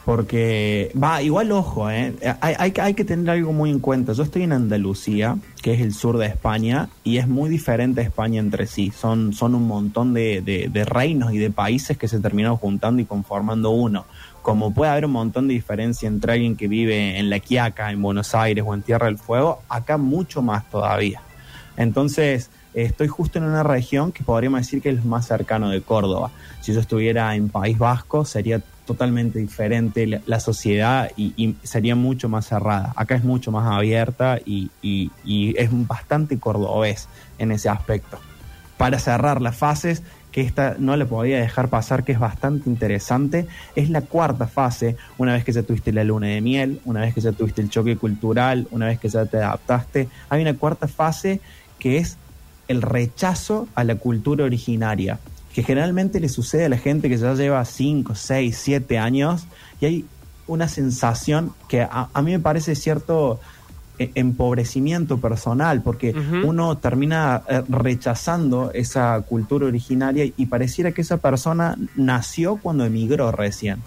[0.10, 2.16] Porque, va, igual ojo, ¿eh?
[2.42, 4.14] hay, hay, que- hay que tener algo muy en cuenta.
[4.14, 8.40] Yo estoy en Andalucía, que es el sur de España, y es muy diferente España
[8.40, 8.92] entre sí.
[8.92, 13.06] Son, un montón de, de- de reinos y de países que se terminaron juntando y
[13.06, 14.06] conformando uno.
[14.42, 18.02] Como puede haber un montón de diferencia entre alguien que vive en La Quiaca, en
[18.02, 21.22] Buenos Aires o en Tierra del Fuego, acá mucho más todavía.
[21.78, 26.32] Entonces, estoy justo en una región que podríamos decir que es más cercano de Córdoba.
[26.62, 32.48] Si yo estuviera en País Vasco, sería totalmente diferente la, sociedad y, sería mucho más
[32.48, 32.94] cerrada.
[32.96, 37.08] Acá es mucho más abierta y, y- y es bastante cordobés
[37.38, 38.20] en ese aspecto.
[38.78, 40.02] Para cerrar las fases,
[40.32, 44.96] que esta no la podía dejar pasar, que es bastante interesante, es la cuarta fase,
[45.18, 47.70] una vez que ya tuviste la luna de miel, una vez que ya tuviste el
[47.70, 51.42] choque cultural, una vez que ya te adaptaste, hay una cuarta fase
[51.80, 52.18] que es
[52.70, 55.20] el rechazo a la cultura originaria,
[55.54, 59.48] que generalmente le sucede a la gente que ya lleva 5, 6, 7 años
[59.82, 60.06] y hay
[60.48, 63.42] una sensación que a, a mí me parece cierto
[64.00, 66.16] eh, empobrecimiento personal, porque
[66.46, 73.34] uno termina eh, rechazando esa cultura originaria y pareciera que esa persona nació cuando emigró
[73.34, 73.82] recién.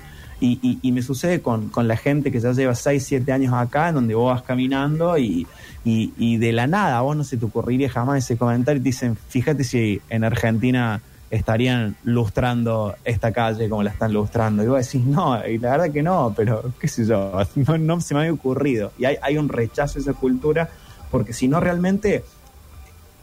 [0.45, 3.55] Y, y- y me sucede con, con la gente que ya lleva 6, 7 años
[3.55, 5.47] acá, en donde vos vas caminando y,
[5.85, 8.89] y- de la nada, a vos no se te ocurriría jamás ese comentario y te
[8.89, 14.65] dicen, fíjate si en Argentina estarían lustrando esta calle como la están lustrando.
[14.65, 18.01] Y vos decís, no, y la verdad que no, pero qué sé yo, no, no
[18.01, 18.91] se me había ocurrido.
[18.99, 20.69] Y hay, hay un rechazo a esa cultura,
[21.13, 22.25] porque si no realmente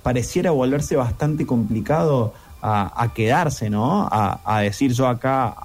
[0.04, 4.08] pareciera volverse bastante complicado a, quedarse, ¿no?
[4.12, 5.56] A, decir yo acá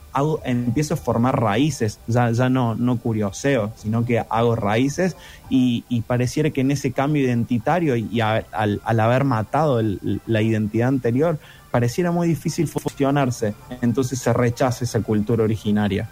[0.45, 5.16] empiezo a formar raíces, ya, ya no, no curioseo, sino que hago raíces
[5.49, 9.80] y, pareciera que en ese cambio identitario y, a- al, haber matado
[10.26, 11.38] la identidad anterior,
[11.70, 16.09] pareciera muy difícil fusionarse, entonces se rechaza esa cultura originaria.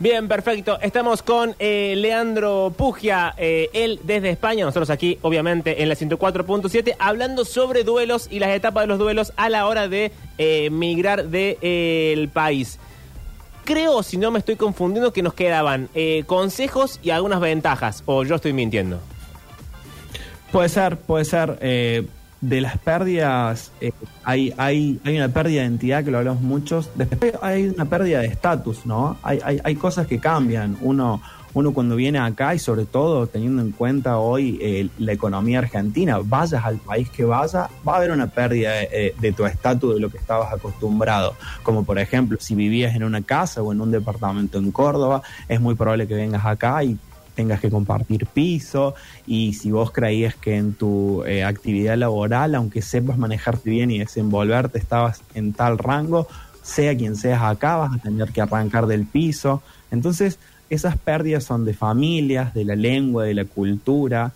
[0.00, 0.78] Bien, perfecto.
[0.80, 6.94] Estamos con eh, Leandro Pugia, eh, él desde España, nosotros aquí, obviamente, en la 104.7,
[7.00, 11.24] hablando sobre duelos y las etapas de los duelos a la hora de eh, migrar
[11.26, 12.78] del país.
[13.64, 15.90] Creo, si no me estoy confundiendo, que nos quedaban
[16.26, 19.00] consejos y algunas ventajas, o yo estoy mintiendo.
[20.52, 22.08] Puede ser, puede ser.
[22.40, 23.92] De las pérdidas, eh,
[24.24, 26.90] hay, hay, hay una pérdida de identidad que lo hablamos muchos.
[26.94, 29.16] Después hay una pérdida de estatus, ¿no?
[29.22, 30.76] Hay, hay, hay cosas que cambian.
[30.80, 31.20] Uno,
[31.54, 36.18] uno cuando viene acá y sobre todo teniendo en cuenta hoy eh, la economía argentina,
[36.22, 39.94] vayas al país que vaya, va a haber una pérdida de, eh, de tu estatus
[39.94, 41.34] de lo que estabas acostumbrado.
[41.62, 45.60] Como por ejemplo, si vivías en una casa o en un departamento en Córdoba, es
[45.60, 46.96] muy probable que vengas acá y
[47.38, 52.82] tengas que compartir piso y si vos creías que en tu eh, actividad laboral, aunque
[52.82, 56.26] sepas manejarte bien y desenvolverte, estabas en tal rango,
[56.62, 59.62] sea quien seas acá, vas a tener que arrancar del piso.
[59.92, 64.32] Entonces, esas pérdidas son de familias, de la lengua, de la cultura.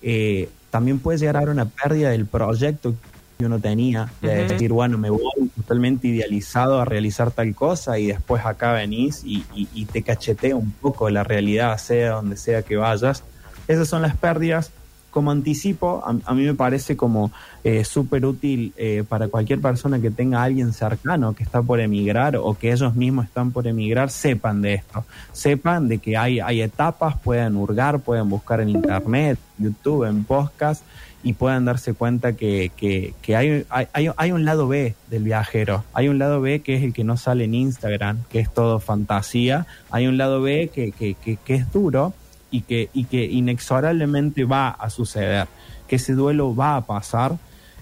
[0.00, 2.94] Eh, también puede llegar a una pérdida del proyecto
[3.38, 4.48] que uno tenía, de Ujú.
[4.52, 5.20] decir, bueno, me voy
[5.54, 10.56] totalmente idealizado a realizar tal cosa y después acá venís y, y- y te cachetea
[10.56, 13.24] un poco la realidad, sea donde sea que vayas.
[13.68, 14.72] Esas son las pérdidas.
[15.10, 17.30] Como anticipo, a, a mí me parece como
[17.64, 21.80] eh, súper útil eh, para cualquier persona que tenga a alguien cercano que está por
[21.80, 25.04] emigrar o que ellos mismos están por emigrar, sepan de esto.
[25.32, 30.82] Sepan de que hay, hay etapas, pueden hurgar, pueden buscar en internet, YouTube, en podcast
[31.26, 35.82] y puedan darse cuenta que, que, hay, hay, hay- un lado B del viajero.
[35.92, 38.78] Hay un lado B que es el que no sale en Instagram, que es todo
[38.78, 39.66] fantasía.
[39.90, 42.14] Hay un lado B que, que es duro
[42.52, 45.48] y que, y que inexorablemente va a suceder,
[45.88, 47.38] que ese duelo va a pasar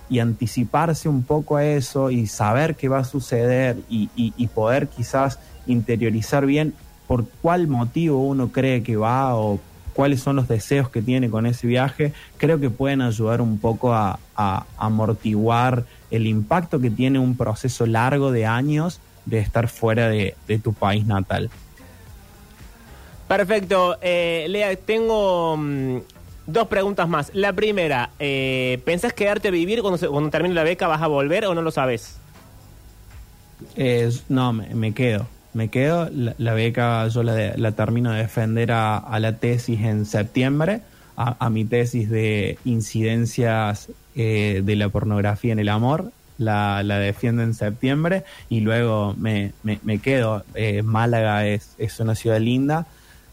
[0.09, 4.47] y anticiparse un poco a eso y saber qué va a suceder y, y- y
[4.47, 6.73] poder quizás interiorizar bien
[7.07, 9.61] por cuál motivo uno cree que va o
[9.95, 13.95] cuáles son los deseos que tiene con ese viaje, creo que pueden ayudar un poco
[13.95, 20.09] a, a amortiguar el impacto que tiene un proceso largo de años de estar fuera
[20.09, 21.49] de, de tu país natal.
[23.29, 23.97] Perfecto.
[24.03, 25.97] Eh, Lea, tengo mm,
[26.47, 27.31] dos preguntas más.
[27.35, 30.87] La primera, eh, ¿pensás quedarte a vivir cuando, se- cuando termine la beca?
[30.89, 32.17] ¿Vas a volver o no lo sabes?
[33.77, 35.27] Eh, no, me, me quedo.
[35.55, 36.09] Me quedo.
[36.13, 40.81] La, la beca yo la, de- la termino de defender a, la tesis en septiembre,
[41.17, 46.11] a, mi tesis de incidencias eh, de la pornografía en el amor.
[46.37, 50.45] La, la defiendo en septiembre y luego me, me, me quedo.
[50.55, 52.87] Eh, Málaga es, es una ciudad linda.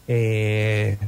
[0.06, 0.98] Eh,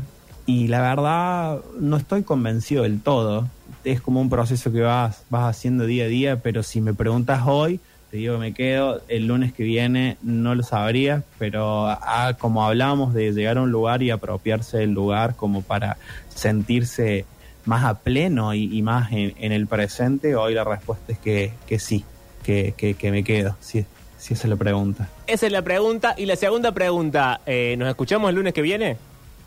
[0.46, 3.48] y la verdad no estoy convencido del todo.
[3.84, 7.42] Es como un proceso que vas, vas haciendo día a día, pero si me preguntas
[7.46, 7.78] hoy,
[8.14, 9.02] te digo que me quedo.
[9.08, 13.72] El lunes que viene no lo sabría, pero ah, como hablamos de llegar a un
[13.72, 15.96] lugar y apropiarse del lugar como para
[16.32, 17.24] sentirse
[17.64, 21.54] más a pleno y, y más en, en el presente, hoy la respuesta es que,
[21.66, 22.04] que sí,
[22.44, 23.84] que, que, que me quedo, si,
[24.16, 25.08] si esa es la pregunta.
[25.26, 26.14] Esa es la pregunta.
[26.16, 28.96] Y la segunda pregunta, eh, ¿nos escuchamos el lunes que viene?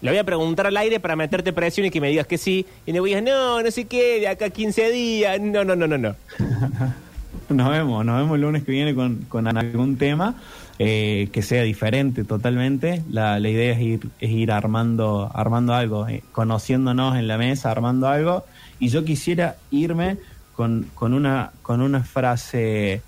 [0.01, 2.65] Le voy a preguntar al aire para meterte presión y que me digas que sí.
[2.86, 5.39] Y me digas, no, no sé qué, de acá a 15 días.
[5.39, 6.15] No, no, no, no, no.
[7.49, 10.35] Nos vemos, nos vemos el lunes que viene con, con algún tema
[10.79, 13.03] eh, que sea diferente totalmente.
[13.09, 17.71] La, la idea es ir, es ir armando, armando algo, eh, conociéndonos en la mesa,
[17.71, 18.45] armando algo.
[18.79, 20.17] Y yo quisiera irme
[20.55, 23.01] con, con una, con una frase,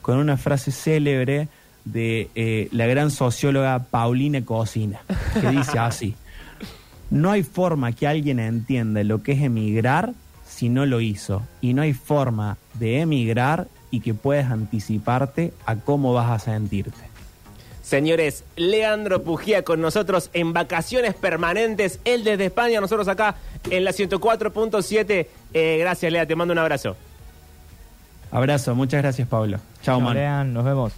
[0.00, 1.48] con una frase célebre
[1.84, 5.00] de eh, la gran socióloga Paulina Cocina,
[5.40, 6.14] que dice así.
[7.10, 10.14] No hay forma que alguien entienda lo que es emigrar
[10.62, 11.42] si no lo hizo.
[11.60, 17.02] Y no hay forma de emigrar y que puedas anticiparte a cómo vas a sentirte.
[17.82, 23.34] Señores, Leandro Pujía con nosotros en vacaciones permanentes, él desde España, nosotros acá
[23.70, 25.26] en la 104.7.
[25.52, 26.96] Eh, gracias, Lea, te mando un abrazo.
[28.30, 29.56] Abrazo, muchas gracias, Pablo.
[29.82, 30.14] Chao, Chao, man.
[30.14, 30.92] Lean, nos vemos.